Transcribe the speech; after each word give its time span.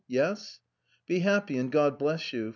Yes?" 0.07 0.59
Be 1.07 1.19
happy. 1.19 1.61
God 1.65 1.99
bless 1.99 2.33
you. 2.33 2.49